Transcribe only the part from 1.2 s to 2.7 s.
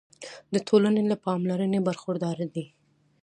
پاملرنې برخورداره دي.